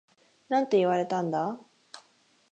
[0.49, 1.59] なんて言われたんだ？